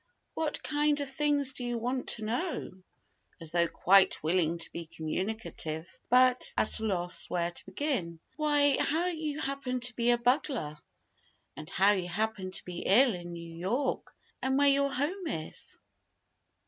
"What 0.33 0.63
kind 0.63 0.99
of 0.99 1.11
things 1.11 1.53
do 1.53 1.63
you 1.63 1.77
want 1.77 2.07
to 2.07 2.23
know?" 2.25 2.71
as 3.39 3.51
though 3.51 3.67
quite 3.67 4.23
willing 4.23 4.57
to 4.57 4.71
be 4.71 4.87
communicative, 4.87 5.95
but 6.09 6.51
at 6.57 6.79
a 6.79 6.85
loss 6.85 7.29
where 7.29 7.51
to 7.51 7.65
begin. 7.65 8.19
"Why, 8.35 8.77
how 8.81 9.05
you 9.05 9.39
happened 9.39 9.83
to 9.83 9.95
be 9.95 10.09
a 10.09 10.17
bugler, 10.17 10.79
and 11.55 11.69
how 11.69 11.91
you 11.91 12.09
happened 12.09 12.55
to 12.55 12.65
be 12.65 12.79
ill 12.79 13.13
in 13.13 13.33
New 13.33 13.53
York, 13.55 14.15
and 14.41 14.57
where 14.57 14.69
your 14.69 14.91
home 14.91 15.27
is?" 15.27 15.77